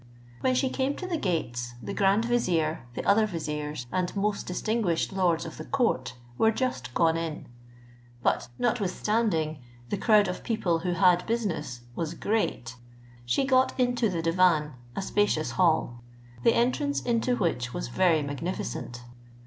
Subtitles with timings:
[0.39, 5.13] When she came to the gates, the grand vizier, the other viziers and most distinguished
[5.13, 7.45] lords of the court, were just gone in;
[8.23, 12.77] but, notwithstanding the crowd of people who had business was great,
[13.27, 16.01] she got into the divan, a spacious hall,
[16.41, 19.03] the entrance into which was very magnificent.